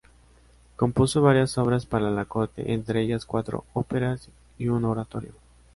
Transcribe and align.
Compuso 0.77 1.21
varias 1.21 1.59
obras 1.59 1.85
para 1.85 2.09
la 2.09 2.25
corte, 2.25 2.73
entre 2.73 3.01
ellas 3.01 3.27
cuatro 3.27 3.65
óperas 3.75 4.29
y 4.57 4.67
un 4.67 4.83
oratorio. 4.85 5.31